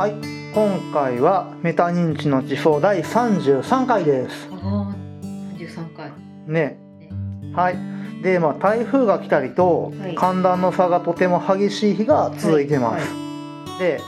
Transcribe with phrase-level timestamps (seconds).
[0.00, 0.12] はい、
[0.54, 4.48] 今回はメタ認知の地方第33回です。
[4.50, 6.10] ああ、十三回。
[6.46, 6.78] ね。
[7.54, 8.22] はい。
[8.22, 13.10] で、まあ台風が来たりと、はい寒暖の差がとても激しい日が続いてます。
[13.78, 14.00] で、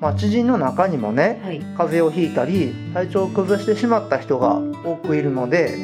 [0.00, 1.60] まあ知人の中にもね、はい。
[1.76, 5.76] 風邪をひいたり体調を崩してしまった人が多くいるので、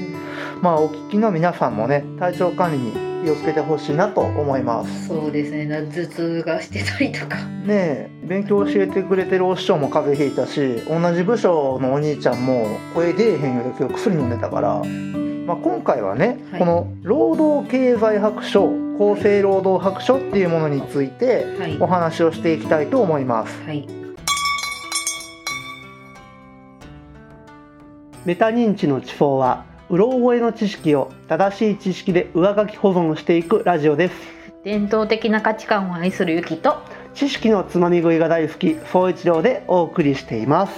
[0.62, 5.08] まあお聞きの皆さんもね、体調管理に気をつけてほしいなと思います。
[5.08, 5.66] そうですね。
[5.66, 7.36] な頭痛がしてたりとか。
[7.36, 14.82] ねえ勉強教えてくれてるお師匠も風邪ひいたし同じ部署のお兄ちゃんも声出えへんようで今日薬飲んでたから、
[15.46, 21.78] まあ、今回はね、はいこの労働経済白書厚生労働白書っていうものについてはい。
[21.78, 23.86] お話をしていきたいと思いますはい。
[28.24, 34.14] メタ認知の地方はうろ覚えの知識を正しい知識で上書き保存していくラジオです
[34.64, 36.76] 伝統的な価値観を愛するゆきと。
[37.14, 40.72] 知識のつまみ食いが大好き総一郎でお送りしています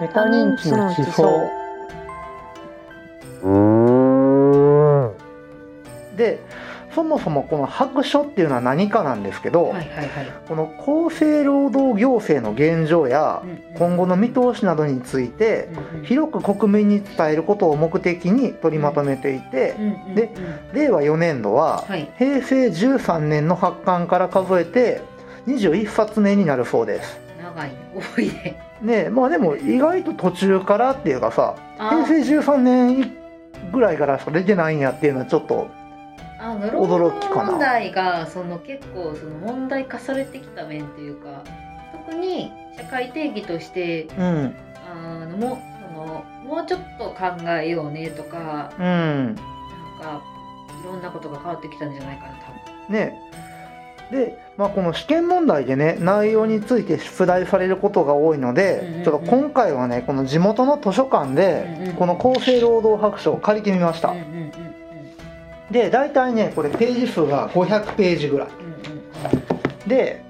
[0.00, 1.61] メタ認知の地方
[6.94, 10.08] そもそもこの白書っていうのは何かなんですけど、はいはいはい。
[10.46, 13.42] この厚生労働行政の現状や
[13.76, 15.68] 今後の見通しなどについて
[16.04, 19.74] 広く国民に伝えることを目的に取りまとめていて
[20.14, 20.30] で
[20.72, 22.10] 令和4年度ははい。
[22.18, 25.00] 平成13年の発刊から数えて
[25.46, 27.20] 21冊目になるそうです。
[27.42, 27.72] 長い
[28.16, 28.56] 多いで。
[28.82, 33.16] ねまあでも意外と途中からっていうかさあ平成13年
[33.72, 35.68] ぐらいからしか出てないんやっていうのはちょっと
[36.42, 37.40] あの労驚きかな。
[37.44, 41.44] 働問題がその結構その問題化されてきた面というか
[42.06, 44.54] 特に社会定義としてうん。
[44.90, 48.84] あのもそのもうちょっと考えようねとかうん。
[48.84, 50.22] なんか
[50.82, 52.32] いろんなことが変わってきたんじゃないかな
[52.88, 53.16] 多ね。
[54.10, 59.04] で、まあ、この試験問題でね内容について出題されることが多いので、うんうんうん。
[59.04, 64.26] ちょっと今回はねこの地元の図書館うんうんでこの厚生労働白書を借りてみました、うんうんう
[64.68, 64.71] ん
[65.72, 70.22] で大体ねこれページ数が500ページぐらいうんで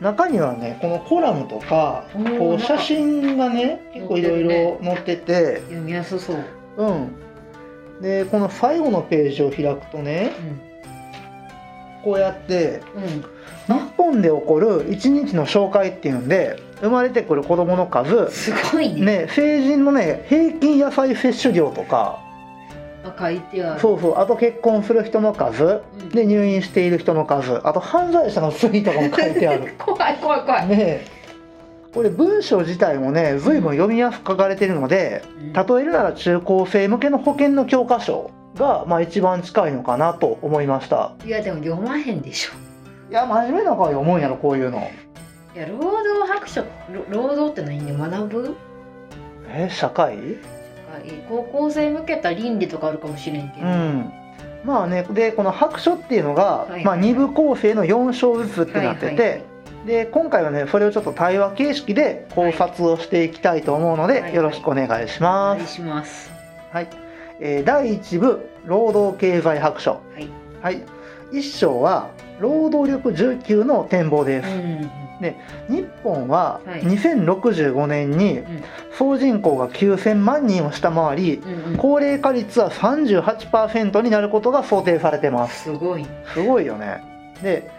[0.00, 2.06] 中にはねこのコラムとか
[2.38, 6.44] こう写真がね結構いろいろ載ってて読みやすそう。
[6.76, 7.18] うん
[8.00, 10.32] でこの最後のページを開くとね
[12.02, 12.80] こうやって。
[13.68, 19.00] 日本で起こる1日の紹介っていうんで生まれてくる子どもの数すごいね。
[19.24, 22.21] ね成人のね平均野菜摂取量とかあ
[23.18, 23.80] 書いてある。
[23.80, 24.18] そうそう。
[24.18, 25.64] あと結婚する人の数。
[25.64, 26.08] うん。
[26.10, 27.60] で入院している人の数。
[27.66, 29.74] あと犯罪者の推移とかも書いてある。
[29.78, 30.68] 怖い怖い怖い。
[30.68, 31.06] ねえ。
[31.94, 35.52] これ文章自体もね随分読みやすく書かれてるのでうん。
[35.52, 41.12] 例えるなら中高生向けの保険の教科書がまあ一番近いのかなと思いました。
[41.24, 42.52] いやでも読まへんでしょ。
[43.10, 44.78] いや真面目な子は読むんやろこういうの。
[45.54, 46.66] いや労働白書ろ
[47.10, 48.56] 労働って何で学ぶ？
[49.48, 50.16] え社会？
[51.28, 54.12] 高校生向けた倫理とかあるかもしれんけど、うん。
[54.64, 56.84] まあねでこの白書っていうのが、はい。
[56.84, 59.42] まあ、2部構成の4章ずつってなってて、はいはいはい。
[59.86, 64.34] で今回はねそれをちょっと対話形式で考察をしていきたいと思うので、はい。
[64.34, 65.74] よろしくお願いします。
[65.74, 66.30] します。
[66.72, 66.88] はい。
[67.40, 70.28] えー第1部労働経済白書、はい。
[70.62, 70.84] はい、
[71.32, 74.48] 1章は労働力需給の展望です。
[74.48, 75.01] うん
[75.68, 76.82] 日本ははい。
[76.82, 78.44] 2065年にん。
[78.98, 81.76] 総人口が9000万人を下回りうんうん。
[81.76, 85.64] 高齢化率は38%になることが想定されてます。
[85.64, 86.06] すごい。
[86.34, 87.02] すごいよね。
[87.42, 87.70] で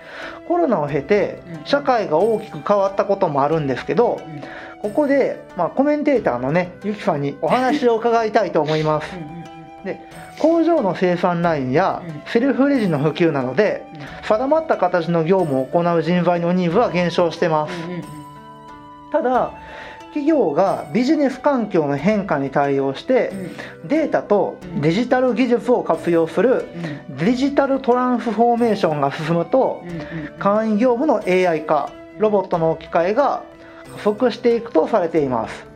[0.48, 1.66] コロナを経てうん。
[1.66, 4.42] 社会が大きく変わったこともあるんですけどうん。
[4.82, 9.16] ここで、まあ、コメンテーターのねゆきさんにお話を伺いたいと思います。
[9.16, 9.43] うんうん
[9.86, 9.98] うん
[10.40, 12.22] 工場の生産ラインやうん。
[12.26, 13.86] セルフレジの普及などで
[14.24, 17.74] 定まった形の業務を行う人材のニーズは減少してます。
[19.12, 19.54] ただ
[20.08, 23.32] 企業がビジネス環境の変化に対応して
[23.86, 26.66] データとデジタル技術を活用する
[27.10, 27.18] うん。
[27.18, 29.84] デジタルトランスフォーメーションが進むと
[30.40, 33.44] 簡易業務の AI 化ロボットの置き換えが
[33.98, 35.73] 加速していくとされています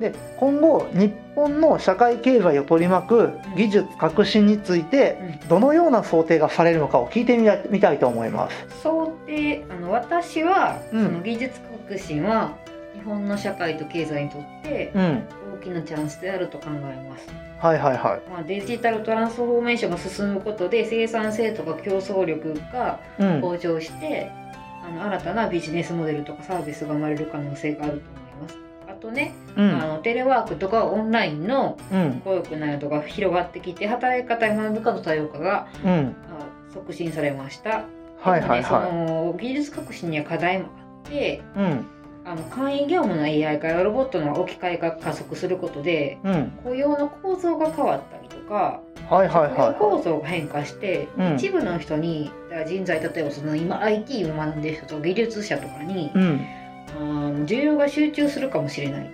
[0.00, 7.36] で今後日本の社会経済を取り巻く技術革新についてどのような想定がされるのかを聞いて
[7.70, 8.82] みたいと思います。
[8.82, 11.04] 想定あの私は、うん。
[11.06, 12.56] その技術革新は
[12.94, 15.22] 日本の社会と経済にとってうん。
[15.54, 17.26] 大きなチャンスであると考えます、
[17.58, 18.30] はいはいはい。
[18.30, 23.40] まあ、デジタルトランスフォーメーションが進むことで生産性とか競争力がうん。
[23.40, 24.30] 向上して、
[24.86, 28.56] あの新たなビジネスモデルとかサービスが生まれる可能性があると思います。
[28.56, 28.67] あ
[28.98, 29.70] とね、うん。
[29.70, 32.20] あのテレワークとかオンラインのうん。
[32.24, 36.16] 教育などが広がってきて働き方や学び方多様化がうん。
[36.30, 37.84] あ促進されました。
[38.20, 41.86] はいはいはその技術革新には課題もあっていうん。
[42.24, 46.52] あの簡易業務の AI 化やロボットの置き換えが加速することでうん。
[46.62, 51.34] 雇用の構造が変わったりとかはいはい雇用構は造が変化して、うん。
[51.36, 52.30] 一部の人に
[52.66, 56.40] 人材例えばその今 IT を学んでる人とか技術者とかにいうん
[56.96, 59.10] あー需要が集中するかもしれない。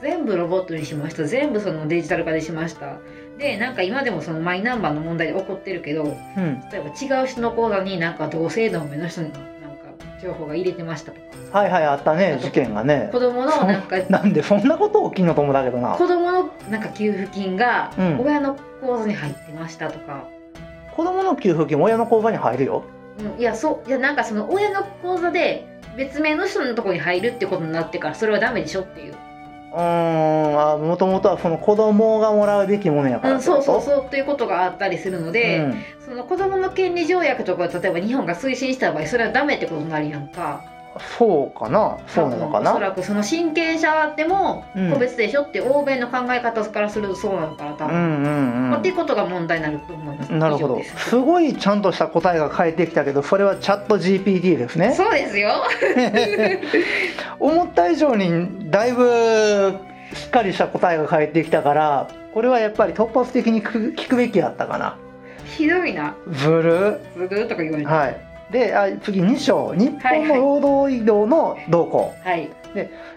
[0.00, 1.24] 全部ロボットにしました。
[1.24, 2.98] 全部そのデジタル化でしました。
[3.38, 6.06] でなんか今でもそのマイナンバーの問題で起こってるけどう
[6.40, 6.60] ん。
[6.72, 9.46] 例えば違う人の口座になんか同姓同名の人のなんか
[10.20, 11.58] 情報が入れてましたとか。
[11.58, 13.10] はいはいあったね事件がね。
[13.12, 15.94] 子供のなんかなんでそんなこと起きんのと思うんだけどな。
[15.94, 18.20] 子供のなんか給付金がうん。
[18.20, 20.24] 親の口座に入ってましたとか、
[20.96, 22.82] 子供の給付金も親の口座に入るよ。
[23.20, 35.72] うん、いやそういやなんかその親の口座で別名の人のところに入るってことになってからそれはダメでしょっていう、うーんあもともとはその子供がもらうべきものやからうん、そうそううそうっていうことがあったりするので、
[36.04, 40.71] その子供の権利条約とか例えば日本が推進した場合それはダメってことになるやんか
[41.18, 41.98] そうかな？
[42.06, 44.90] そうなのか多分おそならくその親権者でもうん。
[44.92, 48.28] 個別でしょって欧米の考え方からするとそうなのかな多分、うんう
[48.66, 50.32] んまあっていうことが問題になると思います。
[50.32, 50.82] うんなるほど。
[50.82, 51.10] す。
[51.10, 54.92] すごいちゃんとした答えが返ってきたけどそれはチャット GPT ですね。
[54.94, 55.50] そうですよ。
[57.40, 59.74] 思った以上にだいぶ
[60.14, 64.96] しっかりした答えが返ってきたからこれはやっぱり突発的に聞くべきやったかな。
[65.44, 66.14] ひどいな。
[66.30, 69.74] ずるすぐとか言われてはいであ次2章。
[69.74, 72.50] 日本の労働移動の動向、はい。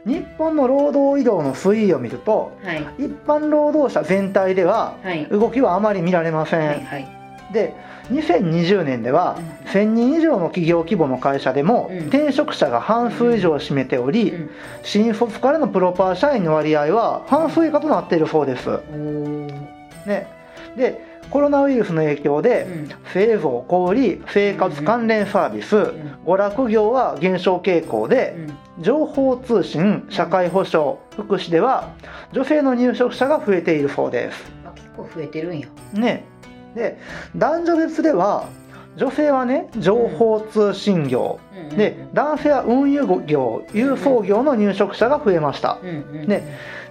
[0.05, 2.85] 日本の労働移動の推移を見るとはい。
[2.97, 5.25] 一般労働者全体でははい。
[5.25, 7.07] 動きはあまり見られません、はいはい。
[7.53, 7.73] で
[8.11, 9.71] 2020年ではうん。
[9.71, 11.97] 1000人以上の企業規模の会社でもうん。
[12.07, 14.49] 転職者が半数以上を占めており、うん。
[14.83, 18.69] 新卒からのプロパー社員の割合は半数以下となっているそうです。
[20.05, 20.27] ね、
[20.77, 22.89] でコロナウイルスの影響うでん。
[23.13, 26.17] 製造小売生活関連サービスうん。
[26.25, 28.35] 娯楽業は減少傾向で
[28.77, 28.83] うん。
[28.83, 31.93] 情報通信社会保障福祉では
[32.33, 34.43] 女性の入職者が増えているそうです。
[34.65, 35.67] あ結構増えてるんや。
[35.93, 36.25] ね、
[36.75, 36.97] で
[37.35, 38.49] 男女別では
[38.97, 41.39] 女性はね情報通信業、
[41.77, 45.79] で男性は運輸業郵送業の入職者が増えました。
[45.81, 45.89] うん。
[45.89, 46.27] うん。
[46.27, 46.43] ね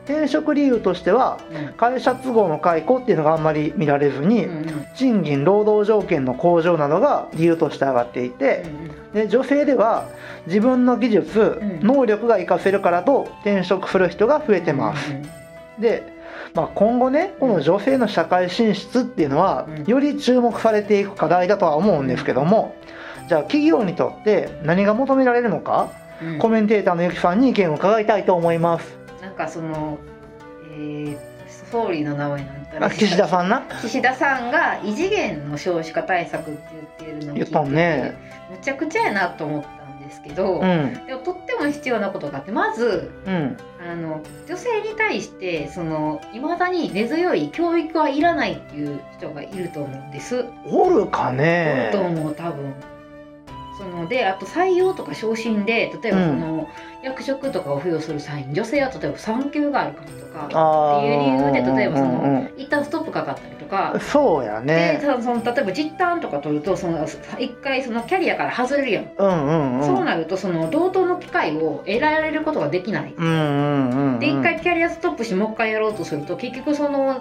[0.05, 1.73] 転職理由としてはうん。
[1.75, 4.47] 会社都合の解雇っていうのがあんまり見られずに、
[4.95, 8.65] 賃金労働条件の向上などが理由として上がっていて、
[9.13, 10.09] で女性では
[10.47, 11.87] 自分の技術、ん。
[11.87, 15.15] 能力が活かせるからと転職する人が増えてます、
[15.79, 16.13] で、
[16.55, 19.85] まあ、今後ねこの女性の社会進出っていうのは、うん。
[19.85, 22.75] より注目されていく課題だとは思うんですけども、
[23.29, 25.91] じゃあ企業にとって何が求められるのか、
[26.23, 26.39] うん。
[26.39, 29.04] コメンテーターのゆきさんに意見を伺いたいと思います。
[29.37, 29.99] なんかその
[30.73, 31.19] えー
[31.71, 33.63] 総理の名前なんたらあ岸田さんな？
[33.83, 36.61] 岸田さんが異次元の少子化対策って
[37.01, 38.17] 言ってるのを聞いて言ったんね。
[38.51, 41.07] むちゃくちゃやなと思ったんですけど、うん。
[41.07, 43.57] でもとっても必要なことがあってまずうん。
[43.85, 50.45] あの女性に対してその未だに根強い教育はいらないっていう人がいると思うんです。
[50.67, 51.91] おるかね。
[51.93, 52.73] と思う多分。
[53.77, 56.69] そのであと採用とか昇進で例えばその、
[57.05, 63.93] 役職とかを付与する際に女性は例えば産休があるからとかあっていう理由で例えばそのうんうん一旦ストップかかったりとか。
[63.95, 64.99] うん、そうやでね。
[65.03, 67.07] ただその例えば実態とか取るとその
[67.39, 69.87] 一回そのキャリアから外れるやん、うんうんうん。
[69.87, 73.15] そうなるとその同等の機会を得られることができない。
[73.15, 74.19] うんうんうんうん。
[74.19, 77.21] で一回キャリアストップしてもう一回やろうとすると結局その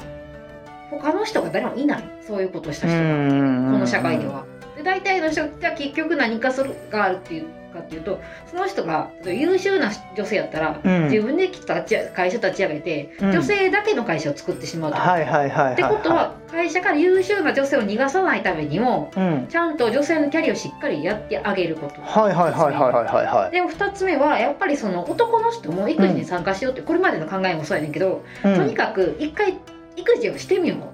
[0.92, 2.04] 他の人が誰もいない。
[2.22, 4.46] そういうことをした人が、この社会では。
[4.78, 11.04] で大体の人って結局何かするがあるっていうかっていうとその人が優秀な女性やったら、うん。
[11.10, 13.32] 自分で立ち会社立ち上げて、うん。
[13.32, 14.98] 女性だけの会社を作ってしまうと。
[14.98, 19.48] ってことは会社から優秀な女性を逃がさないためにもうん。
[19.48, 22.02] ちゃんと女性のキャリアをしっかりやってあげること。
[22.02, 28.56] はいはいはいはいはいはいはいで2つ目はやっぱりその男の人も育児に参加しようって、これまでの考えもそうやねんけど、うん。
[28.56, 29.60] とにかく一回
[29.96, 30.93] 育児をしてみよう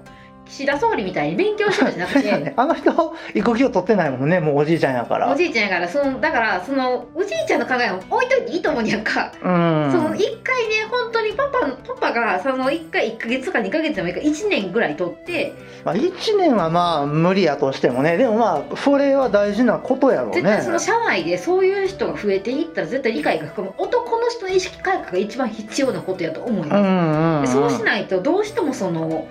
[0.50, 2.38] 岸田総理みたいに勉強しようじゃなくて。
[2.38, 5.32] ね あの人育休取ってないもんねもうおじいちゃんやから。
[5.32, 9.88] おじいちゃんやからそのだからそのおじいちゃんの考えを置いといていいと思うんやんか、うん。
[9.92, 15.52] その一回ね本当にパパパパがその一回1ヶ月か2ヶ月でもいいから1年ぐらい取って。
[15.84, 18.16] まあ、1年はまあ無理やとしてもね。
[18.16, 20.34] でもまあそれは大事なことやろうね。
[20.34, 27.42] 絶対その社内でそういう人が増えていったら絶対理解が深む男の人の意識改革が一番必要なことやと思います、うんうんうん。
[27.42, 29.26] でそうしないとどうしてもその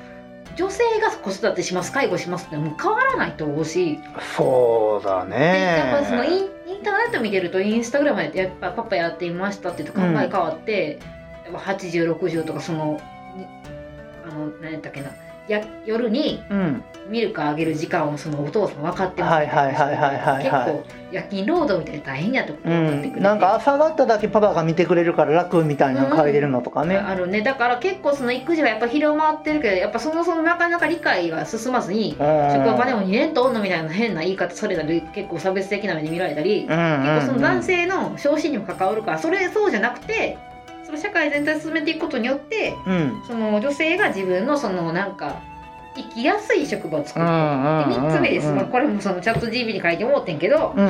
[0.60, 3.98] 女性が子育てします介護しますってもう変わらないと思うし、
[4.36, 11.00] そうだでやっぱそのインねインターネット見てるとインスタグラムでやっぱパパやってみましたって考え変わって、
[11.46, 13.02] やっぱ8060とかその
[13.38, 13.46] に
[14.26, 15.12] あの何やったっけな
[15.50, 16.84] や夜にうん。
[17.10, 19.34] ミルクあげる時間をそのお父さん分かってます。
[19.34, 20.44] はいはいはいはいはいはい。
[20.44, 23.24] 結構夜勤労働みたいな大変やとこうろになってくれて、ん。
[23.24, 27.42] なんか朝方だけパパが見てくれるから楽みたいなの書いてるのとかね、あるね。
[27.42, 37.00] だから結構その育児がやっぱ広まってるけどやっぱそもそもなかなか理解が進まずに職場でも2年と女みたいな変な言い方されたり結構差別的な目で見られたり、うんうんうん。
[37.02, 40.38] 結構その男性の昇進にも関わるからそれそうじゃなくて
[40.90, 43.24] その社会全体を進めていくことによってうん。
[43.28, 45.40] その女性が自分のそのなんか
[45.96, 47.28] 生きやすい職場を作うる。
[47.28, 50.90] で3つ目です、まあ、これもそのチャット GP に書いて思ってんけどうん。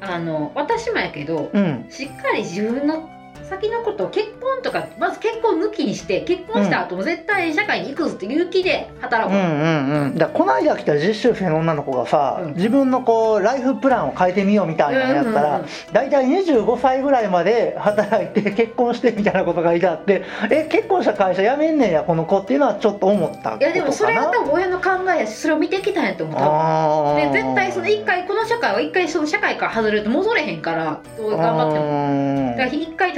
[0.00, 1.86] あの私もやけどうん。
[1.90, 3.10] しっかり自分の
[3.50, 9.36] 先のことを結婚とかまず結婚抜きにして結婚した後も絶対社会に行くぞっていう気で働く、う。
[9.36, 10.14] んうんうん。
[10.14, 12.54] だこの間来た実習生の女の子がさ、うん。
[12.54, 26.48] 自分のこうライフプランを変えてみようみたいなのやったら、うんうん大体25歳ぐらいまで働いて 結婚してみたいなことがいてあってえ結婚した会社辞めんねんやこの子っていうのはちょっと思ったいやでもそれは多分親の考えやしそれを見てきたんやと思う多分。
[26.48, 27.32] なあー。
[27.32, 32.49] で絶対その一回この社会は一回その社会から外れると戻れへんからどう頑張っても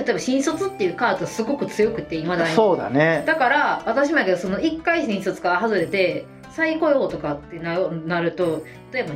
[0.02, 2.54] 例えば新卒っていうカードすごく強くていまだに。
[2.54, 3.22] そうだね。
[3.26, 9.14] だから私もやけどその一回新卒から外れて再雇用とかってななると例えば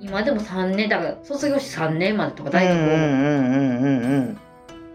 [0.00, 4.38] 今でも3年だから卒業して3年までとか大学を、うんうんうんうんうん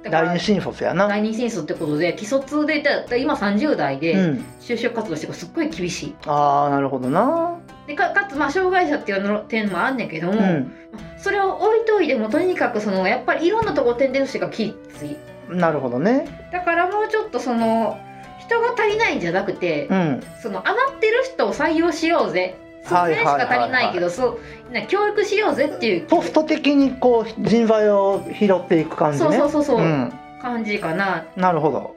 [0.03, 1.07] 第二新卒やな。
[1.07, 4.45] 第二新卒ってことで既卒でだだ今30代でうん。
[4.59, 6.15] 就職活動してすっごい厳しい。
[6.25, 7.59] ああなるほどな。
[7.85, 10.71] でかかつまあ障害者っていうの点もあんねんけども、うん。
[11.17, 15.15] それを置いといてもとにかくそのやっぱりいろんなとこ転々としてがきつい
[15.51, 16.27] なるほどね。
[16.51, 17.99] だからもうちょっとその
[18.39, 20.23] 人が足りないんじゃなくて、うん。
[20.41, 22.57] その余ってる人を採用しようぜ。
[22.83, 24.39] 数はい年しか足りないけど、そ
[24.69, 26.07] うな教育しようぜっていう。
[26.07, 29.37] ポスト的にこう人材を拾っていく感じね。
[29.37, 30.13] そうそうそうそう、ん。
[30.41, 31.25] 感じかな。
[31.35, 31.95] なるほど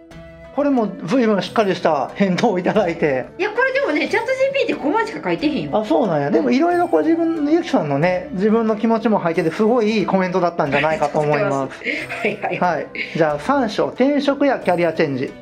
[0.55, 3.27] これも随分しっかりした返答をいただいて。
[3.39, 5.79] いやこれでもねチャット GP ってここまでしか書いてへんよ。
[5.81, 6.31] あそうなんや。
[6.31, 11.83] でもいろいろこう自分のゆきさんのね自分の気持ちも入っててすごいいいコメントだったんじゃないかと思います。
[11.83, 12.59] はいはい。
[12.59, 12.87] はい。
[13.17, 13.87] じゃあ3章。
[13.89, 15.25] 転職やキャリアチェンジ。
[15.27, 15.33] うん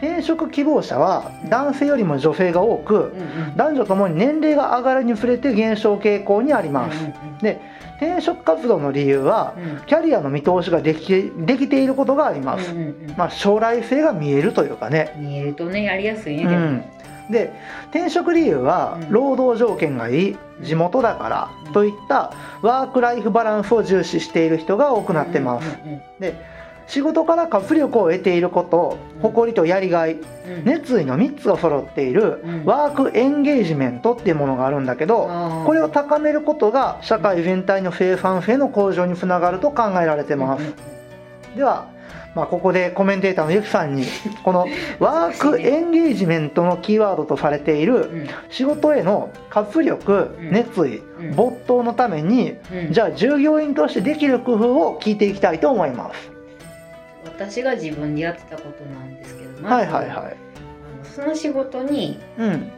[0.00, 3.08] 転職希望者は男性よりも女性が多くうんうん。
[3.08, 6.98] うん男女ともに年齢が上がるにつれて減少傾向にあります
[8.00, 9.62] 転職活動の理由はうん。
[9.62, 16.84] うんキャリアの見通しができてできていることがあります、うんうんうんまあ、将来性が見えるというかね、見えるとねやりやすいね、うん、
[17.30, 17.52] で
[17.90, 19.12] 転職理由はうん。
[19.12, 25.78] 労働条件がいい地元だからといったワーク・ライフ・バランスを重視している人が多くなってます。
[25.84, 26.34] うんうん
[26.90, 30.20] 仕事から活力を得ていること誇りとやりがいうん。
[30.20, 32.64] うん熱意の3つが揃っているうん。
[32.64, 35.64] ワーク・エンゲージメントっていうものがあるんだけどあー。
[35.64, 40.62] これを高めることが社会全体の生産性の向上につながると考えられてます。
[40.62, 40.70] うんう
[41.54, 41.56] ん。
[41.56, 41.86] では、
[42.34, 44.04] まあ、ここでコメンテーターのゆきさんに
[44.42, 44.66] この
[44.98, 48.26] ワーク・エンゲージメントのキーワードとされているうん。
[48.48, 50.50] 仕事への活力うん。
[50.50, 51.34] 熱意うん。
[51.36, 52.92] 没頭のためにうん。
[52.92, 56.29] じゃあ従業員としてできる工夫を聞いていきたいと思います。
[57.24, 60.36] 私が自分でやってたことなんですけど、まずはいはいはい。
[61.04, 62.70] その仕事にうん、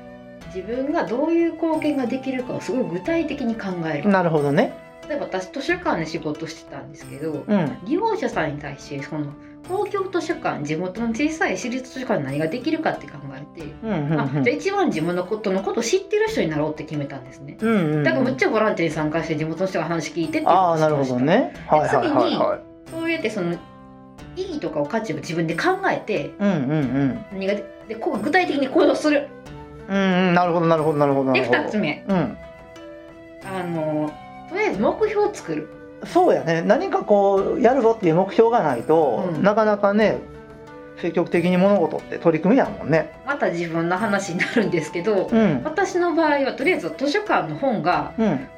[0.55, 4.75] 自分がどういう貢献ができるかをすごい具体的に考えるなるほどね。
[5.09, 9.33] 例えば私図書館で仕事してたんですけどうん、利用者さんに対してその
[9.69, 17.57] 公共図書館地元の小さい私立図書館で何ができるかって考えて、うん、うん、あじゃあ一番自分のことのことを知ってる人になろうって決めたんですね。
[17.61, 18.03] うん、うん。
[18.05, 21.55] だからむっちゃボランティアに参加して地元の人が話聞いてっていうことああ、なるほどね。
[21.67, 23.57] はいはいはいはそうやってその
[24.37, 26.35] 意義とかを価値を自分で考えてい。
[26.39, 26.75] うん、うん、う
[27.05, 27.25] ん。
[27.33, 29.29] 何がででこう具体的に行動する
[29.89, 31.59] うん、うん、なるほどなるほどなるほどなでるほど。
[31.59, 32.39] 2つ目うん。
[33.45, 34.13] あの
[34.49, 35.69] とりあえず目標を作る
[36.05, 40.19] そうやね何かこうやるぞっていう目標がないと、うんなかなかね
[40.99, 48.49] 積極的に物事って取り組みやもんねまた自分の話になるんですけどうん私の場合はとりあえず図書館の本がうん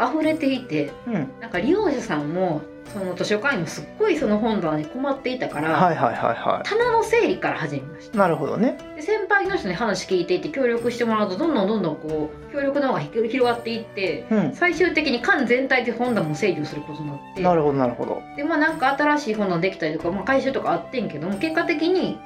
[0.00, 8.76] あの溢れていてうんなんか利用者さんもその図書館員もすっごいその本棚に困っていたから、はいはいはいは棚の整理から始めましいなるほどね。
[8.78, 14.54] たで先輩の人に話聞いていて協力してもらうとどんどんどんどんこう協力の方が広がっていってうん。
[14.54, 17.42] 最終的に館全体で本棚も整理をすることになって。
[17.42, 18.22] なるほどなるほど。
[18.36, 22.18] でまあなんか新しい本棚できたりとか、まあ、回収とかあってんけども結果的に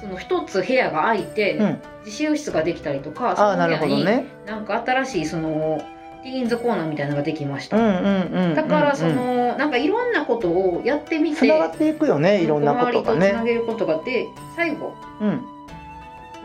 [0.00, 1.82] その一つ部屋が空いて、うん。
[2.04, 4.26] 自習室ができたりとかああなるほどね。
[4.44, 5.80] なんか新しいその
[6.22, 8.54] ティーンズコーナーみたいなのができました、うんうんうんうん。
[8.54, 15.44] だからそうんの、なんかいろんなことをやってみてつながっていくよねいろんなことが周りとつなねげることがあって最後、うん。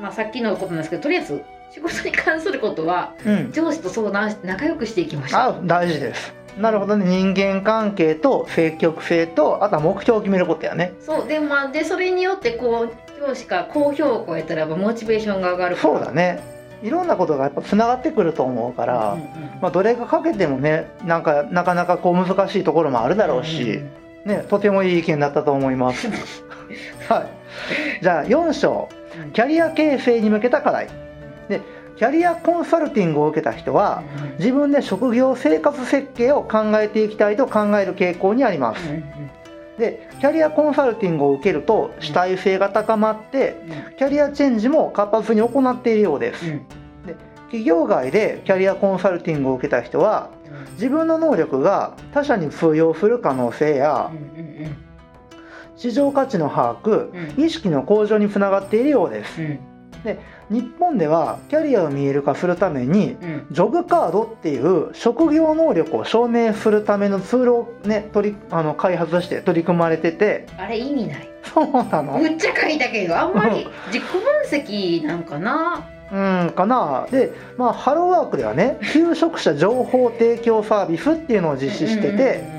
[0.01, 3.51] まあ、さっきのことなんですけどとりあえず仕事に関することはうん。
[3.51, 6.34] 上司と相談して仲良くしていきましょうあ大事です。
[6.57, 7.05] なるほどね。
[7.05, 10.93] 人間関係と積極性とあとは目標を決めることやね。
[11.00, 11.27] そう。
[11.27, 19.27] で,、まあ、でそれによってこう上司が高評を超えたらやっぱモチベーションが上がるそうだねいろんなことがやっぱつながってくると思うから、うんうん
[19.62, 23.81] まあ、どれがかけてもねなんかなかなかこう難しいところもあるだろうし、
[24.25, 26.07] ね、とてもいい意見だったと思います。
[27.10, 27.27] はい、
[28.01, 28.89] じゃあ4章。
[29.25, 29.31] うん。
[29.31, 30.88] キャリア形成に向けた課題。
[31.50, 31.62] で
[31.96, 38.88] キャリアコンサルティングを受けた人はうん自分で職業生活設計を考えていきたいと考える傾向にあります。
[38.88, 39.03] うんうん
[39.77, 43.55] でキャリアコンサルティングを受けると主体性が高まって
[43.98, 46.46] キャリアチェンジも活発に行っているようです。
[46.46, 46.65] うん。
[47.46, 50.29] 企業外でキャリアコンサルティングを受けた人は
[50.74, 54.77] 自分の能力が他者に通用する可能性やうんうん。
[55.77, 57.46] 市場価値の把握うん。
[57.46, 59.41] 意識の向上につながっているようです。
[59.41, 59.60] うん
[60.50, 63.48] 日本ではキャリアを見える化するためにうん。
[63.51, 70.46] ジョブカードっていう職業能力を証明するためのツールをね取りあの開発して取り組まれてて。
[70.58, 71.30] あれ意味ない。
[71.44, 72.18] そうなの。
[72.18, 75.86] むっちゃ書いたけどあんまり自己分析なんかな？
[76.10, 77.06] うんかな。
[77.12, 82.56] でまあハローワークではね 求職者情報提供サービスっていうのを実施してて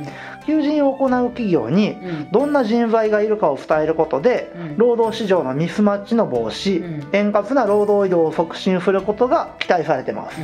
[0.49, 1.99] 求人を行う企業に
[2.33, 4.79] どんな人材がいるかを伝えることでうん。
[4.79, 7.09] 労働市場のミスマッチの防止うん。
[7.13, 10.41] 円滑な労働移動を促進することが期待されてます。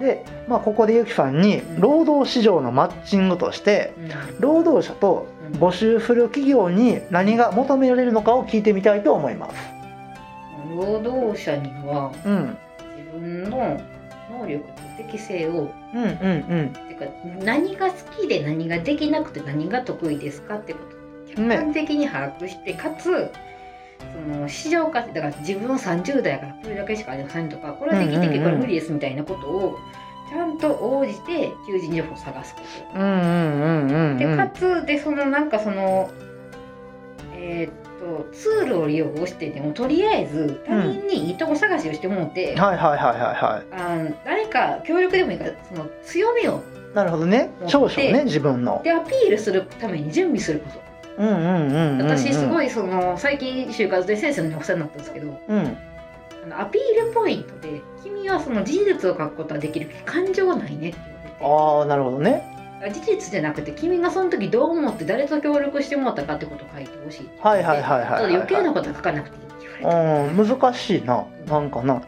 [0.00, 4.40] で、まあ、ここでゆきさんに労働市場のマッチングとしてうん。
[4.40, 9.54] 労働者と募集する企業に何が求められるのかを聞いてみたいと思います。
[10.74, 12.56] 労働者にはうん、
[12.96, 13.78] 自分の
[14.30, 16.72] 能力と適性をうん、うん、うん。
[16.88, 17.04] てか
[17.44, 23.30] 何が好きで何ができなくて何が得意ですかってことを客観的に把握して、かつ
[24.12, 29.78] その市場価値だから自分は30代やからこれだけしかありませんとかこれできてけどこれ無理ですみたいなことを
[30.28, 32.60] ちゃんと応じて求人情報を探すこ
[32.94, 32.98] と。
[32.98, 34.18] うん、うん、うん、うん。
[34.18, 36.10] でかつでそのなんかその
[37.34, 46.60] えーっとツールを利用してでもとりあえず他人にいいとこ探しをしてもらって、はい、はい、はい、はい、はあの誰か協力でもいいからその強みを
[46.92, 46.94] い。
[46.96, 47.50] なるほどね。
[47.68, 48.82] 長所ね、自分の。
[48.84, 50.82] でアピールするために準備すること。
[51.18, 52.06] うん、うん、うん、うん。
[52.06, 52.48] 私すい。
[52.48, 55.76] ごいその最近就活で先生にお世話になったんですけどうん。
[56.44, 60.98] あのアピールポイントで「君はその事実を書くことはできるけど感情はないね」って
[61.40, 62.51] 言わああ、なるほどね。
[62.90, 71.26] 事実じゃなくて君がその時どう思って誰と協力してもらったかってことを書いてほしいはいはいはいはい余計なことは書かなくていいって言われてうん、難しいな。
[71.46, 72.02] なんかな。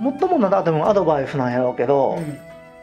[0.00, 2.18] もっともなだでもアドバイスなんやろうけど、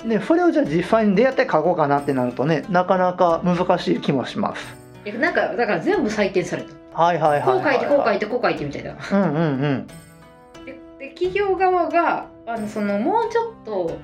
[0.04, 4.76] ね、それをじゃあ実際に出会って書こうかなってなるとね、なかなか難しい気もします。
[5.20, 8.20] なんかだから全部採点されたはいはいはいはい、こう書いてこう書いて。
[8.20, 9.88] てこう書いてみたいなうんうんうん。
[10.66, 13.98] でで企業側があのそのもうちょっと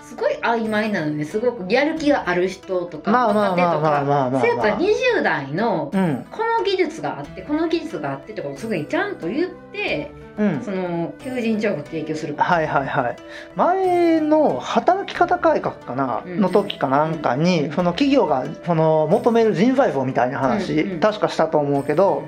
[0.00, 4.80] すごい曖昧なのですごくやる気がある人とか若手とかまあまあ、そうやったらまあ。
[4.80, 6.26] 20代のうん。
[6.30, 10.62] この技術があってこの技術があってってことをすぐにちゃんと言ってうん。
[10.62, 13.16] その求人情報を提供するはいはいはい。
[13.56, 16.40] 前の働き方改革かな、うん。
[16.40, 17.72] の時かなんかに、うん。
[17.72, 21.00] その企業がその求める人材像みたいな話、うんうん。
[21.00, 22.22] 確かしたと思うけど、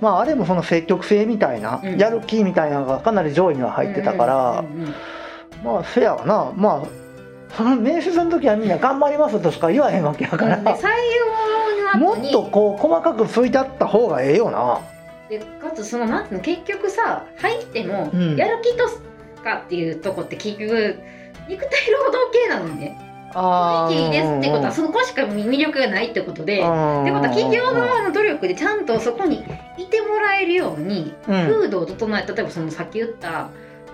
[0.00, 1.98] まああれもその積極性みたいな、うん。
[1.98, 4.94] やる気みたいなのがかなり上位には入ってたから、うんうんうん。
[5.64, 6.52] まあせやわな。
[6.54, 7.05] まあ
[7.56, 10.88] その面接の時はみんな頑張りますとしか言わへんわけやから、で採
[11.94, 14.80] 用もっとこう細かくついてあった方がええよな。
[15.30, 18.36] でかつそのなんていうの結局さ入ってもうん。
[18.36, 18.86] やる気と
[19.42, 21.00] かっていうとこって結局
[21.48, 23.02] 肉体労働系なのにね。
[23.38, 26.54] あ雰囲気いいですってことはっそこしか魅力がないってことで。
[26.54, 29.44] ってことは企業側の努力でちゃんとそこに
[29.78, 31.46] いてもらえるようにうん。
[31.48, 33.48] 風土を整え例えばそのさっき言った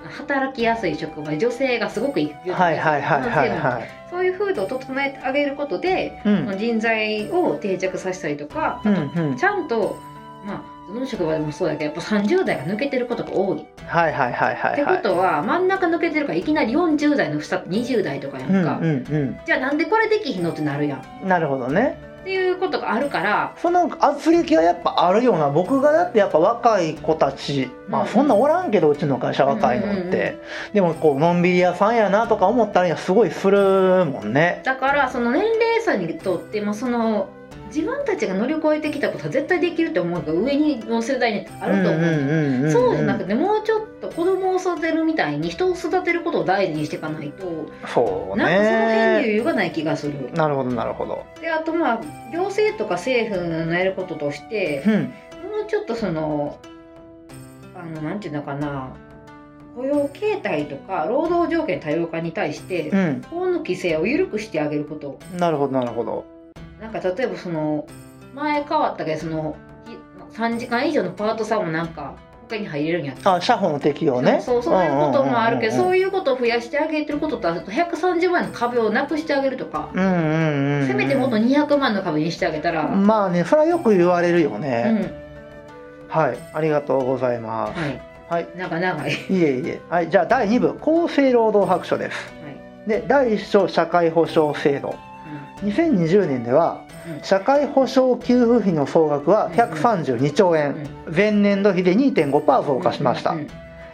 [0.09, 3.89] 働きやすい職場女性がすごく育休はいはいはいはいはい。
[4.11, 9.97] そういう風土を整えてあげることで、うん人材を定着させたりとか、うんあとちゃんと
[10.45, 10.63] まあ
[10.93, 13.61] どの職場でもそうだけどやっぱ30代が抜けてることが多い。
[13.61, 15.03] っはいはいはいはいてこはい。
[15.03, 21.29] とは真ん中抜けてるからいきなり40代の下って20代とかやんか、うんうんじゃあなんでこれできひんのってなるやんっうん。
[21.29, 21.97] なるほどね。
[22.25, 25.51] ていうことがあるからその圧力はやっぱあるような。
[25.51, 28.05] 僕がだってやっぱ若い子たちまうん。
[28.07, 30.39] あそんなおらんけどうちの会社若いのって、
[30.73, 34.33] でもこうのんびり屋さんやなとか思ったりはすごいするもん。
[34.33, 34.63] ね。
[34.65, 37.29] だからその年齢差にとってもその
[37.75, 41.99] 自分たちが乗り越えてきたことは絶対できるって思うが上にの世代にあると思
[42.69, 49.29] う,、そうじゃなくてもうちょっと子供を育てるみたいに人を育てることを大事にしていかないとそうなんかその辺に余ね。
[49.35, 50.31] 裕がない気がする。
[50.35, 51.25] なるほどなるほど。
[51.41, 52.01] であとまあ
[52.33, 55.09] 行政とか政府のやることとしてうんも
[55.65, 56.59] うちょっとその
[57.75, 58.91] あのなんていうのかな
[59.75, 66.27] 雇用形態とか労働条件多様化に対してうん法の規制を緩くしてあげることなるほどなるほど。
[66.83, 67.87] なんか例えばその
[68.35, 69.97] 前変わったけどそのひ
[70.37, 72.17] 3時間以上のパートさんもなんか
[72.49, 73.37] 他に入れるんやった。
[73.37, 74.41] あ社保の適用ね。
[74.43, 80.87] そうそういうこともあるけど、そういいうことを増やしてあげてることとあと130万の壁をなくしてあげるとか、うんうんうんうん。
[80.89, 86.11] せめてもっと200万の壁にしてあげたら、まあねそれはよく言われるようね、ん。
[86.11, 87.79] はいありがとうございます。
[87.79, 88.03] はい。
[88.29, 88.49] はい。
[88.57, 89.81] なんか長い、いえいえ。
[89.89, 92.35] はいじゃあ第2部厚生労働白書です。
[92.43, 92.89] はい。
[92.89, 94.97] で第1章社会保障制度
[95.63, 97.23] 2020年ではうん。
[97.23, 103.49] 社会保障給付費の総額は132兆円、前年度比で2.5%増加しました、うん。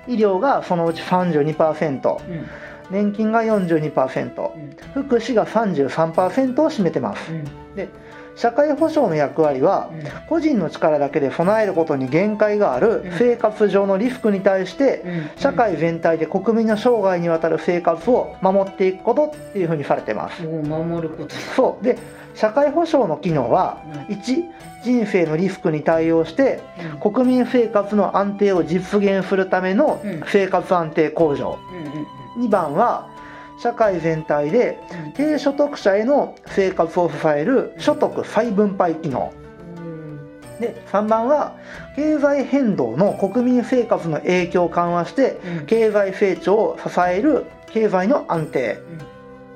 [0.06, 2.46] 医療がそのうち32%うん。
[2.90, 4.54] 年金が42%
[4.96, 5.02] うん。
[5.04, 7.32] 福祉が33%を占めてます。
[7.32, 7.44] うん
[8.38, 10.02] 社会保障の役割はうん。
[10.28, 13.12] 個人の力だけで備えることに限界があるうん。
[13.18, 15.30] 生活上のリスクに対してうん。
[15.36, 20.42] 社会全体で国民の生涯にわたる生活を守っていくことっていうふうにされてます。
[20.44, 21.84] もう守ることそう。
[21.84, 21.98] で
[22.34, 24.14] 社会保障の機能はうん。
[24.14, 24.44] 1
[24.84, 26.60] 人生のリスクに対応して
[27.02, 30.22] 国民生活の安定を実現するためのうん。
[30.28, 31.58] 生活安定向上。
[31.72, 32.06] うんうん
[32.38, 33.08] 2番は
[33.60, 39.32] 社会全体でうん低所得者への生活を支える所得再分配機能。
[39.76, 40.60] うん。
[40.60, 41.56] で3番は
[41.96, 45.66] 経済変動の国民生活の影響を緩和してうん。
[45.66, 48.78] 経済成長を支える経済の安定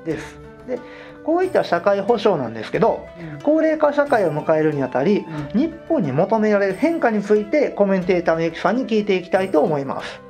[0.05, 0.37] です。
[0.67, 0.79] で
[1.25, 3.39] こういった社会保障なんですけどうん。
[3.41, 5.59] 高齢化社会を迎えるにあたりうん。
[5.61, 10.21] 日本に求められる変化についてコメンテーターのゆきさんに聞いていきたいと思います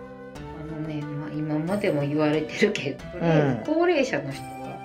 [1.74, 4.78] 今までも言われてるけど、とりあえず高齢者の人は、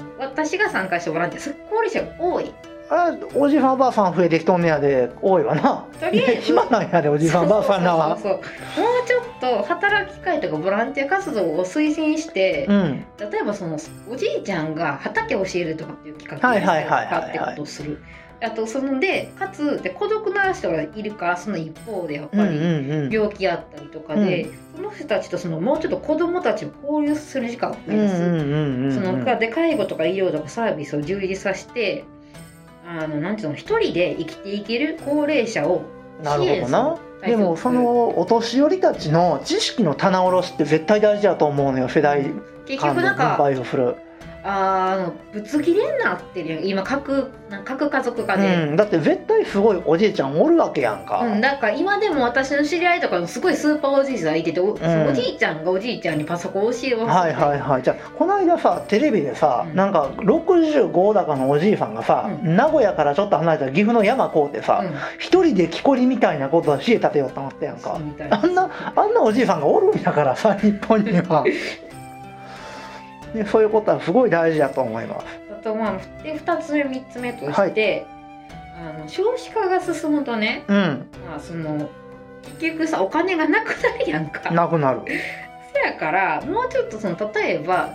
[0.00, 2.52] あの私が参加したボランティアす高齢者が多い。
[2.90, 5.86] あおじさんおばあさん増えてきとんねやで多いわな。
[5.98, 8.16] とりあえず暇なんやでおじさんおばあさんらは。
[8.18, 8.42] そうそう
[8.76, 13.06] そうもうちょっと働き会とかボランティア活動を推進して、うん。
[13.18, 13.78] 例えばその
[14.10, 18.02] おじいちゃんが畑を教えるとかっていう企画をはいはいはいはいはいってことをする
[18.44, 32.04] あとそのでかつで孤独な人がいるからその一方でやっぱり、病気あったりとかで、その人たちとそのもうちょっと子供たちを交流する時間を増やす、そので介護とか医療とかサービスを充実させて
[32.86, 35.82] あのなんていうの一人で生きていける高齢者を
[36.22, 36.98] なるほどな。
[37.24, 42.30] でもそのお年寄りたちの知識の棚卸しって絶対大事だと思うのよ世代
[42.66, 43.96] 結間で分配をする、
[44.46, 46.66] あのぶつ切れになってるやん。
[46.66, 48.54] 今各なん各家族化で。
[48.66, 55.08] うん、だって絶対すごいおじいちゃんおるわけやんか、うん、だから今でも私の知り合いとかのすごいスーパーおじいさんいててお,、ん。
[55.08, 57.82] おじいちゃんがおじいちゃんにパソコン教えますはいはいはい。
[57.82, 59.74] じゃあこの間さテレビでさ、うん。
[59.74, 64.94] なんか65だかのおじいさんがさ、う名古屋からちょっと離れた岐阜の山こうってさ、うん。
[65.18, 67.98] 一人で木こりみたいなことは知恵立てようと思ったやんか。
[68.30, 71.44] あんなあんなおじいさんがおるんやからさ日本には
[73.34, 75.26] で そういうことはすごい大事だと思います。
[75.52, 78.06] あとまあで2つ目3つ目として、
[78.78, 80.76] あの少子化が進むとね、うん。
[81.28, 81.88] まあ、その
[82.58, 84.50] 結局さお金がなくなるやんか。
[84.50, 85.00] なくなる。
[85.06, 87.90] せやからもうちょっとその例えば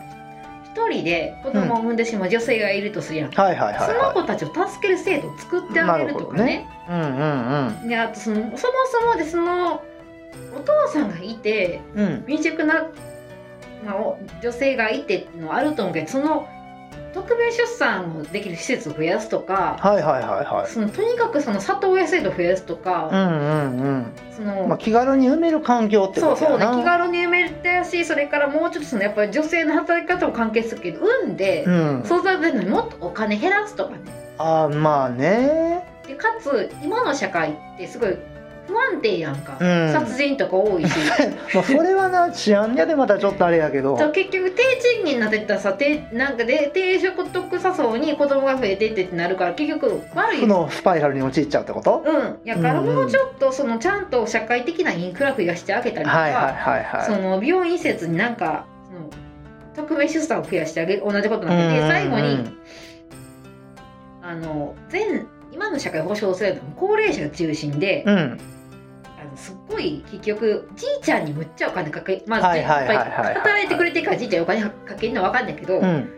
[0.65, 6.67] 一人で子供を産んでしまう女性がいるとするやん、はいはいはいそのは子たちを助ける制度を作ってあげるとかね。
[6.88, 9.82] いうんうんであとそのそもそもでその
[10.56, 12.23] お父さんがいてうんうん。
[12.28, 12.88] 未熟な、
[13.86, 16.48] まあ、お女性がいてのはあると思うけどその
[17.13, 20.72] 特別出産をできる施設を増やすとか、はいはいはいはい。
[20.72, 24.06] そのとにかくその里親制度を増やすとうか、んうん。
[24.32, 26.65] その、うんまあ気軽に埋める環境ってそうことやな。
[26.68, 32.04] そうね気軽に埋めてやしそれからもうちょっとそのやっぱり女性の働き方も関係するけど産んでうん。
[32.06, 34.00] 育てるのにもっとお金減らすとかね。
[34.38, 35.84] あーまあね。
[36.08, 38.18] でかつ今の社会ってすごい
[38.69, 39.91] 不安定やんか、うん。
[39.91, 40.93] 殺人とか多いし。
[41.55, 43.97] まあそれはな治安屋でまたちょっとあれやけど。
[43.97, 50.39] そう結局低賃金になってったらさ低なんかで低所得者層に子供が増えてってってなるから結局悪い。
[50.41, 52.03] 負のスパイラルに陥っちゃうってこと？
[52.05, 52.38] うん。
[52.45, 58.65] やからもうちょっとそのちゃんと社会的なインフラ増やしてあげたりとか、その病院施設になんか
[59.75, 61.89] 特別出産を増やしてあげる同じことなんで、でうんうんうん。
[61.89, 62.58] 最後に
[64.21, 68.39] あの全今の社会保障制度も高齢者が中心で、うん
[69.19, 76.10] あのすっごい結局じいちゃんにむっちゃお金かけまあ、はいはい働いてくれてるからじいちゃんにお金かけるのは分かんないけど、うん。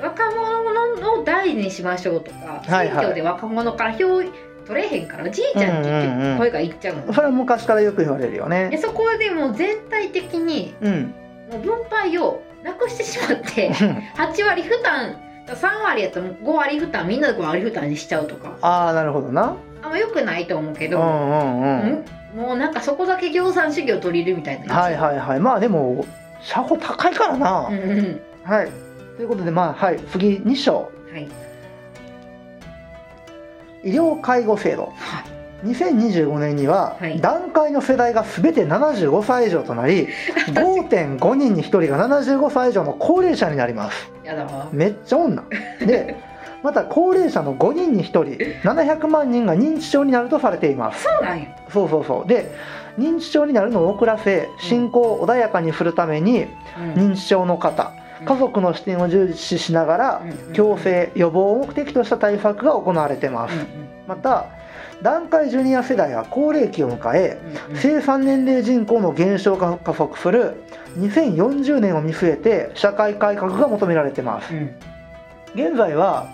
[0.00, 4.22] 若者を大事にしましょうとか、選挙で若者から票
[4.66, 11.14] 取れへんからじいちゃんに結局声がいっちゃうの、それは昔からよく言われるよでねそこでもう全体的にうん。
[11.50, 18.56] もう分配をなくしてしまって8割負担3割やったらもう5割負担みんなで5割負担にしちゃうとか。
[18.62, 19.56] ああなるほどな。
[19.82, 21.80] あんまよくないと思うけど、うんうんうん。
[21.82, 25.40] うんもうなんかそこだけ共産主義を取り入れるみたいなはいはいはい。
[25.40, 26.04] まあでも
[26.42, 28.20] 車庫高いからな、うんうん。
[28.42, 28.70] はい。
[29.16, 30.00] ということでまあはい。
[30.10, 30.90] 次2章。
[31.12, 31.28] はい。
[33.84, 34.92] 医療介護制度。
[34.96, 35.66] はい。
[35.68, 37.20] 2025年にははい。
[37.20, 40.08] 段階の世代が全て75歳以上となり
[40.52, 44.10] 5.5人に1人が75歳以上の高齢者になります。
[44.24, 44.68] やだわ。
[44.72, 45.42] めっちゃ女。
[45.80, 46.16] で
[46.64, 48.22] また高齢者の5人に1人
[48.66, 51.04] 700万人が認知症になるとされています。
[51.04, 51.46] そうなんや。
[51.70, 52.26] そうそうそう。
[52.26, 52.50] で
[52.98, 56.46] 認知症になるのを遅らせ進行を穏やかにするために
[56.96, 57.10] うん。
[57.12, 57.92] 認知症の方
[58.24, 63.54] 家族の視点を重視しながらうん矯正予防を目的とした対策が行われています。
[64.08, 64.46] また
[65.02, 67.38] 団塊ジュニア世代は高齢期を迎え
[67.74, 70.62] 生産年齢人口の減少が加速する
[70.96, 74.54] 2040年を見据えて社会改革が求められています。
[74.54, 74.74] うん。
[75.54, 76.26] 現在は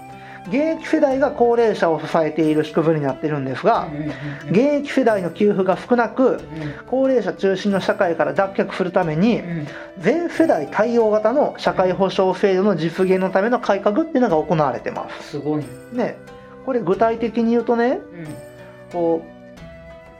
[0.48, 3.88] 現役世代が高齢者を支えている仕組みになっているんですが
[4.46, 6.40] 現役世代の給付が少なくうん。
[6.86, 9.66] 高齢者中心の社会から脱却するためにうん。
[9.98, 15.30] 全世代対応型の社会保障制度の実現のための改革っていうのが行われてます。
[15.30, 15.62] すごい。
[15.62, 15.66] ね。
[15.92, 16.16] ね
[16.64, 18.26] これ具体的に言うとねうん。
[18.92, 19.40] こう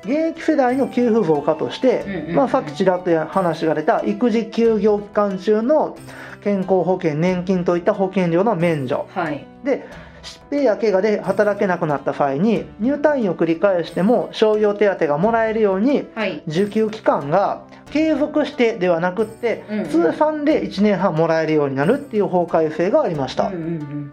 [0.03, 5.97] 現役世代の給付増加として、まあ、さっきちらっと話が出た育児休業期間中の
[6.43, 9.07] 健康保険年金といった保険料の免除。
[9.11, 9.47] はい。
[9.63, 9.87] で
[10.23, 16.43] 疾病や怪我で働けなくなった際に入退院を繰り返しても傷病手当がもらえるようにはい。
[16.47, 19.89] 受給期間が継続してではなくって、うんうん。
[19.89, 24.13] 通算で1年半もらえるようになるっていう法改正がありました、うんうん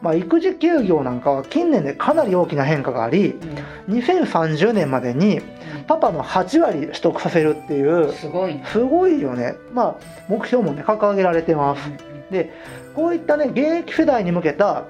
[0.00, 3.32] まあ、育児休業なんかは近年でかなり大きな変化があり
[3.88, 3.94] うん。
[3.94, 5.40] 2030年までに
[5.88, 8.64] パパの8割取得させるっていうすごいね。
[8.70, 9.54] すごいよね。
[9.72, 9.96] まあ
[10.28, 11.90] 目標もね掲げられてます。
[12.94, 14.84] こういったね現役世代に向けた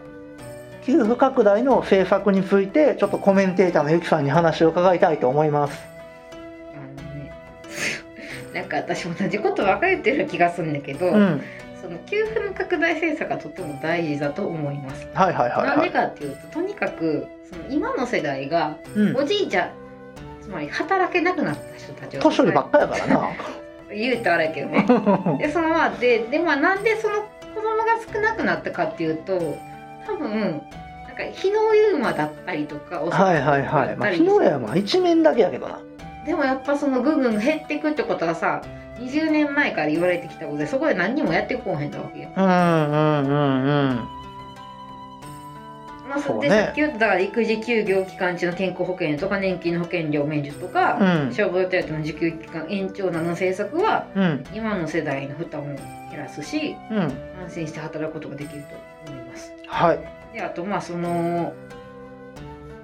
[0.85, 5.79] 給付拡大の政策についてちょっとコメンテーターのゆきさんに話を伺いたいと思います。
[6.75, 7.33] あのね
[8.55, 11.43] なんか私も同じこと分かれてる気がするんだけど、うん。
[11.81, 15.09] その給付の拡大政策がとても大事だと思います。
[15.15, 19.17] はいはいはいなんではいかっていうととにかくその今の世代がうん。
[19.17, 19.71] おじいちゃん
[20.43, 23.29] つまり働けなくなった人たちを年寄りばっかやからな。
[23.93, 24.87] 言うとあれやけどね。
[25.39, 27.23] でそのまあででまあなんでその
[27.55, 29.59] 子供が少なくなったかっていうと
[30.15, 30.63] 多分
[31.07, 33.97] なんか日のユーマだったりとかはいはいはい。
[33.97, 35.81] まあ日の上はまあ一面だけやけどな。
[36.27, 38.63] でもやっぱそのぐんぐん減っていくってことはさ
[38.99, 42.29] 20年前から言われてきたことでそこで何にもやってこうへんだわけよ。
[42.37, 44.21] うんうんうんうん。
[46.11, 46.49] まあ、そうね。
[46.49, 51.33] でさっき言っただから育児休業期間中の健康保険とか年金の保険料免除とか、うん。
[51.33, 54.45] 消防手当の受給期間延長などの政策はうん。
[54.53, 56.99] 今の世代の負担を減らすしうん。
[56.99, 58.90] 安心して働くことができると
[59.31, 59.53] ます。
[59.67, 60.01] はい。
[60.35, 61.53] であとまあその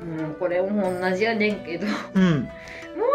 [0.03, 1.87] うんこれも同じやねんけど。
[1.87, 2.23] もうん。
[2.23, 2.49] う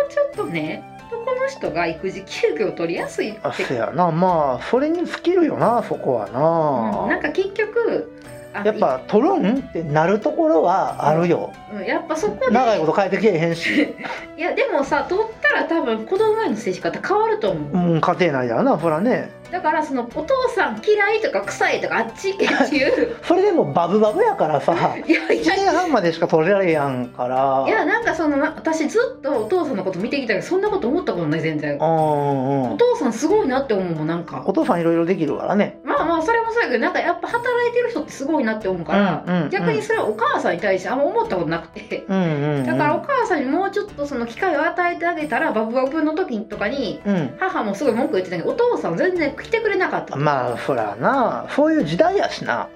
[0.10, 3.40] ちょっとね男の人が育児休業取りやすいって。
[3.44, 4.12] あせやな。
[4.12, 8.12] まあそれに尽きるよなそこはうん、なんな、か結局
[8.54, 12.52] あやっぱ取るんってなるところはあるよ、うんやっぱそこで。
[12.52, 13.96] 長いこと変えてけえへんし、
[14.38, 23.18] いやでもさ取ったら多分子供への接し方変わると思う、うん、家庭内だよなそらねだからそのお父さん嫌いとか臭いとかあっち行けっていう。
[23.24, 24.74] それでもバブバブやからさ。
[25.06, 27.66] いやい1や年半までしか取れられやんから。
[27.68, 31.74] いやなんかそのな私ずっとお父さんのこと見てきたけどそんなこと思ったことない全然。
[31.74, 32.72] うんうんうん。
[32.74, 34.44] お父さんすごいなって思うもんなんか。
[34.46, 35.80] お父さんいろいろできるからね。
[35.84, 39.50] まあまあそれもそうやけどなんかやっぱ働いてる人ってすごいなって思うから、うんうんうん。
[39.50, 42.06] 逆にそれはお母さんに対してあんま思ったことなくて。
[42.08, 47.36] うんうん、うん、だからお母さんにもうちょっとその機会を与えてあげたらバブバブの時とかにうん。
[47.40, 50.14] 母もすごい文句言ってたけどお父さん全然来てくれなかった。
[50.14, 51.48] とまあそらな。
[51.50, 52.68] そういう時代やしな。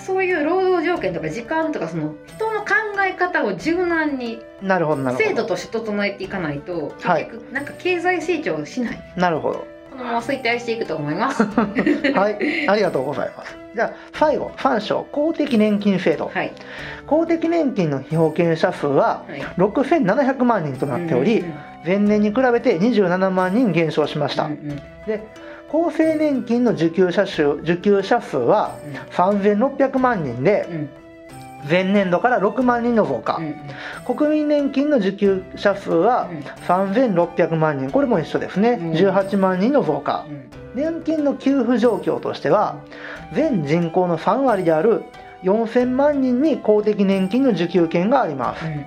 [0.00, 2.66] そういう労働条件とか時間とかその人の考
[3.06, 7.26] え方を柔軟になるほど制度として整えていかないと結はい。
[7.30, 8.98] 局なんか経済成長しない。
[9.16, 9.66] なるほど。
[9.92, 11.44] このまま衰退していくと思います。
[11.46, 12.68] はい。
[12.68, 13.56] ありがとうございます。
[13.76, 16.28] じゃあ最後3章公的年金制度。
[16.34, 16.52] はい。
[17.06, 19.40] 公的年金の被保険者数ははい。
[19.56, 21.44] 6700万人となっており、
[21.86, 24.82] 前年に比べて27万人減少しました、うんうん
[25.74, 28.78] 厚生年金の受給者数受給者数は
[29.10, 30.88] 3600万人でうん。
[31.68, 33.40] 前年度から6万人の増加。
[34.06, 36.38] 国民年金の受給者数はうん。
[36.38, 37.90] 3600万人。
[37.90, 38.78] これも一緒ですね。
[38.80, 38.92] うん。
[38.92, 40.26] 18万人の増加。
[40.28, 40.50] うん。
[40.76, 42.76] 年金の給付状況としては
[43.32, 45.04] 全人口の3割である
[45.42, 48.64] 4000万人に公的年金の受給権があります。
[48.64, 48.86] うん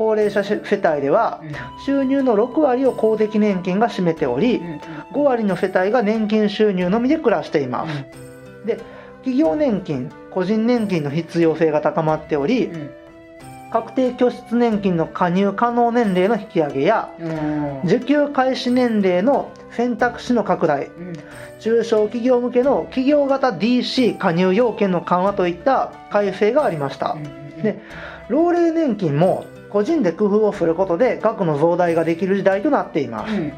[0.00, 1.42] 高齢者世帯では
[1.84, 4.80] 収入の6割を公的年金が占めておりうん
[5.12, 8.06] 5割の世帯が年金収入のみで暮らしています。
[9.18, 12.90] 企業年金個人年金の必要性が高まっておりうん。
[13.70, 17.80] 確定拠出年金の加入可能年齢の引き上げやうん。
[17.84, 21.12] 受給開始年齢の選択肢の拡大うん。
[21.58, 27.18] 中小企業向けの企業型 DC 加入要件の緩和といった改正がありました。
[27.18, 27.62] うん。
[27.62, 27.82] で
[28.30, 33.52] 老齢年金も個人で工夫をすることで額の増大ができる時代となっています、うん。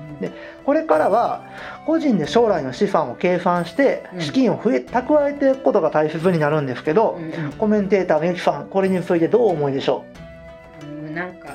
[0.64, 1.44] これからは
[1.87, 4.20] 個人で将来の資産を計算してうん。
[4.20, 7.53] 資金を増え蓄えていくことが大切になるんですけど、うんうん。
[7.53, 10.05] コメンテーターのゆきさんこれについてどうお思いでしょ
[10.83, 10.87] う？
[11.11, 11.48] んなんか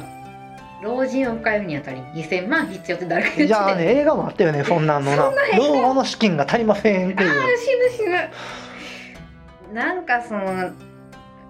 [0.81, 7.29] 老人を迎えるにあたり2000万必要って誰か言ってうじゃあね映画もあったよね そんなんのな老後の資金が足りませんっていう。
[7.29, 9.73] あー死ぬ死ぬ。
[9.73, 10.71] なんかその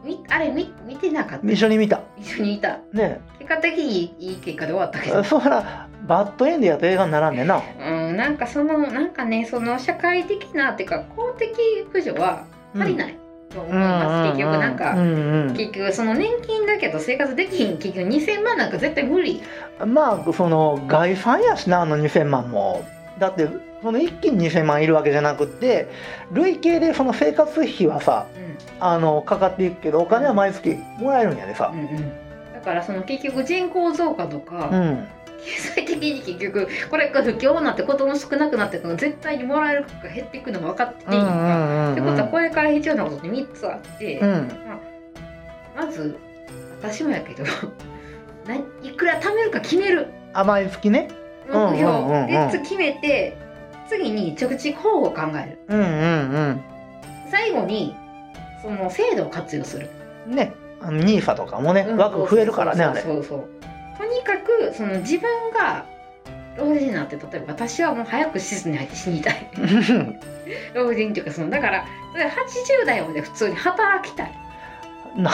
[0.03, 1.51] みあれ見見てなかった。
[1.51, 2.01] 一緒に見た。
[2.17, 2.79] 一緒にいた。
[2.93, 3.21] ね。
[3.39, 7.61] 結果的にいい結果で終わったけどそらバッドエンドやと映画にならんねんな。
[7.79, 11.49] うんなんかそのなんかねその社会的なっていうか公的
[11.91, 13.17] 扶助は足りない
[13.49, 15.53] と思います、結局なんか、うんうん。
[15.55, 17.77] 結局その年金だけど生活できひん。
[17.77, 19.41] 結局2000万なんか絶対無理。
[19.85, 22.85] まあその概算やしなあの2000万も
[23.19, 23.47] だって
[23.81, 25.87] その一気に2000万いるわけじゃなくって
[26.31, 28.47] 累計でその生活費はさうん。
[28.79, 31.71] あのかかっていくけどお金は毎月もらえるんやでさ。
[31.73, 32.11] うんうん。
[32.53, 35.07] だからその結局人口増加とか、うん。
[35.43, 44.51] 経済的に結局これから不況になって子供少なくなってくの絶対にもらえる額が減っていくのが分かってていいのか、ってことはこれから必要なことって3つあって、うん。
[45.75, 46.17] まず
[46.81, 47.43] 私もやけど
[48.47, 50.07] ないくら貯めるか決める。
[50.33, 51.07] あ毎月ね
[51.47, 52.27] 目標、うんうんうんうん。
[52.27, 53.37] で次決めて
[53.89, 55.59] 次に貯蓄方法を考える。
[55.67, 56.63] うんうん
[57.29, 57.95] 最後に
[58.61, 59.89] その制度を活用する。
[60.27, 60.53] うんね。
[60.81, 61.97] あの NISA とかもねうん。
[61.97, 63.47] 枠増えるからねあれそうそうそう。
[63.97, 65.85] とにかくその自分が
[66.57, 69.49] 老人になって例えば私はもう早く施設に入って死にたい。
[70.73, 74.46] 老人っていうかそのだからそれ80代まで普通に働きたい
[75.17, 75.31] な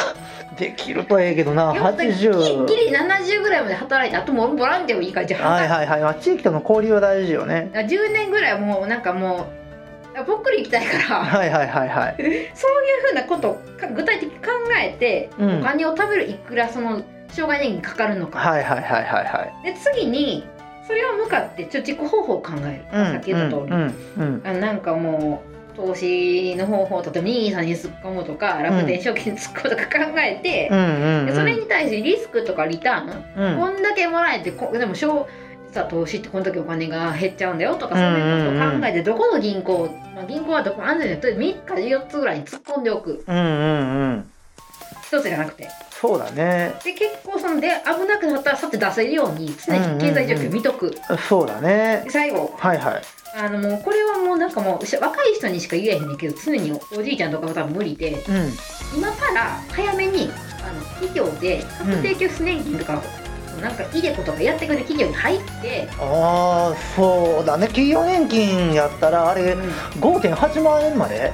[0.58, 7.72] できるとええけどなギリ80ギリ70ぐらいまで働いてあともうボランティアもいいからじゃあはいはいはい、まあ、地域との交流は大事よね。
[7.74, 9.48] 10年ぐらいはもうなんかも
[10.20, 11.24] うぽっくり行きたいから。
[11.24, 12.16] はいはいはいはい。
[12.20, 12.48] そういう
[13.08, 15.60] ふうなことをか具体的に考えて、うん。
[15.60, 19.66] お金を食べるいくらその障害年金かかるのか、はいはいはいはいはい。
[19.66, 20.48] で次に
[20.86, 33.60] それを向かって貯蓄方法を考える、うんさっき言った通り、うんうんあなんかもう投資の方法例えば NISA に突っ込むとか楽天証券に突っ込むとか考えてう、それに対してリスクとかリターン、うん。
[33.60, 35.28] こんだけもらえてこでも小
[35.68, 43.24] 実は投資ってこんだけお金が減っちゃうんだよとかそういうことを考えてどこの銀行、まあ、銀行はどこ安全で3日4つぐらいに突っ込んでおく。
[43.28, 44.30] うんうんうん。
[45.02, 45.70] 一つじゃなくて。
[45.90, 46.76] そうだね。
[46.84, 50.96] で結構そので危なくなったらさって出せるように常に経済状況を見とく、
[51.28, 52.04] そうだね。
[52.04, 52.54] で最後。
[52.58, 58.52] はいはいあのもうこれはもうなんかもうし若い人にしか言えへんねんけど常におじいちゃんとかは多分無理でうん。
[58.96, 60.30] 今から早めに
[60.64, 63.02] あの企業で確定拠出年金とか、
[63.60, 67.68] なんかイデコとかやってくれる企業に入って、ああそうだね。
[67.68, 69.56] 企業年金やったらあれ
[70.00, 71.34] 5.8万円まで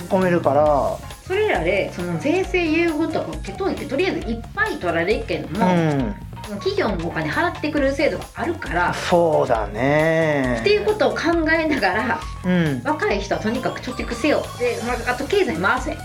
[0.00, 0.98] 突っ込めるから。
[1.26, 6.14] それらでその税制優遇とかを受け取ってとりあえずいっぱい取られるけども、うん
[6.54, 10.58] 企業のお金払ってくれる制度があるからそうだね。
[10.60, 11.18] っていうことを考
[11.50, 12.82] えながらうん。
[12.84, 15.92] 若い人はとにかく貯蓄せよで、まあ、あと経済回せ。
[15.92, 15.98] あ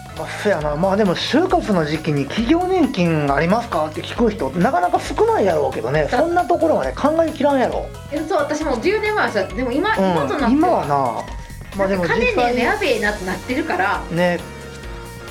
[0.43, 0.75] そうやな。
[0.75, 6.07] まあでも就活の時期に企業年金ありますかって聞く人なかなか少ないやろうけどね。
[6.09, 11.77] そんなところまで考えきらんやろ、えそう私も10年前はさでも今,、今となうん、って今はな。
[11.77, 14.01] まあでも金ねやべえなってなってるから。
[14.11, 14.39] ね。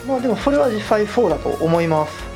[0.07, 2.30] まあでもそれは実際そうだと思います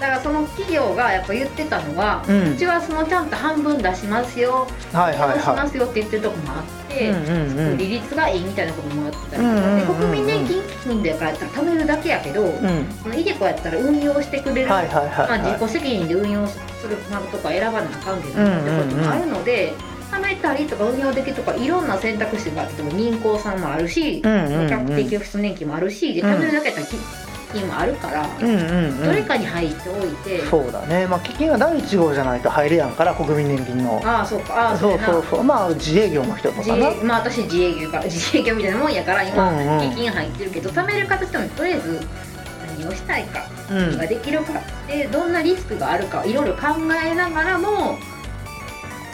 [0.00, 7.78] だからその企業がやっぱ言ってたのは、ううんちはそのちゃんと半分出しますよ、はいはいしまはすよって言ってるとこもあって、いうんうんうん。
[7.78, 12.86] 利率がいいみたいなこともあってたりとか、うんうん国民年金基金でやからやったら貯めるだけやけど、うん。
[13.02, 16.96] そのイデコやったら運用してくれる、はいはいはいまあ、はい自己責任で運用する
[17.32, 19.72] とか選ばなあかんけど、うんうんうんってこともあるので
[20.10, 24.70] 貯めたりとか運用できるとかいろんな選択肢があって銀行さんもあるし、うんうんうん。
[24.70, 27.25] 確定拠出年金もあるしで貯めるだけやったら基
[27.58, 28.52] 金もあるから、うんう
[28.92, 31.06] んどれうんかに入っておいて、そうだね。
[31.06, 34.00] まあ基金は第1号じゃないと入れやんから国民年金の。
[34.04, 34.68] ああそうか。
[34.68, 36.88] ああそうそうそうまあ自営業の人と自かな。
[36.88, 39.90] 営まあ私自営業 自営業みたいなもんやから今、うんうん。
[39.90, 42.00] 基金入ってるけど貯める形でもとりあえず
[42.78, 43.98] 何をしたいかうん。
[43.98, 44.52] ができるか
[44.86, 46.62] でどんなリスクがあるかいろいろ考
[47.04, 47.98] えながらも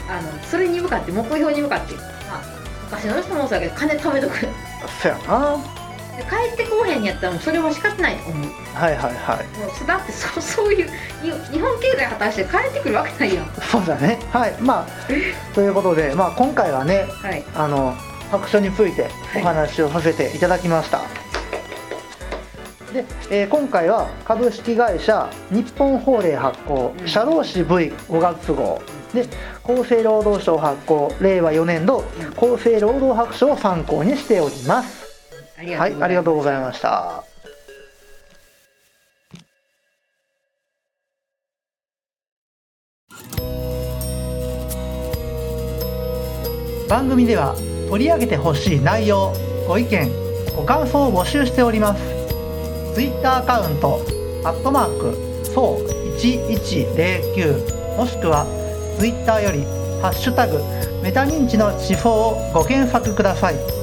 [0.08, 2.00] あのそれに向かって目標に向かって、ま
[2.34, 2.42] あ、
[2.90, 4.40] 昔の人もそうだけど金貯めとく。
[4.40, 4.48] で
[5.00, 5.34] そやな。
[5.34, 5.60] は
[6.18, 8.46] 帰ってこうへんやったらもうそれは仕方ないと思う。
[8.46, 9.84] もいはいはい。
[9.84, 10.86] うだってそそういう
[11.22, 13.46] に日本経済果たして帰ってくるわけないやん。
[13.70, 14.18] そうだね。
[14.32, 14.54] はい。
[14.60, 14.86] まあ
[15.54, 17.42] ということでまあ今回はねはい。
[17.54, 17.94] あの
[18.30, 21.00] 白書についてお話をさせていただきました、
[22.94, 27.08] で、えー今回は株式会社日本法令発行うん。
[27.08, 28.80] 社労士 V5 月号。
[29.14, 29.26] で
[29.62, 32.02] 厚生労働省発行令和4年度
[32.36, 35.01] 厚生労働白書を参考にしております
[35.76, 37.24] はい、ありがとうございました。
[46.92, 47.54] 番組では
[47.88, 49.32] 取り上げてほしい内容
[49.66, 50.10] ご意見
[50.54, 52.02] ご感想を募集しております
[52.94, 53.98] ツイッターアカウント
[54.44, 58.44] 「アットマークそう1109」もしくは
[58.98, 59.60] ツイッターより
[60.02, 60.58] 「ハッシュタグ
[61.02, 63.81] メタ認知の地方」をご検索ください。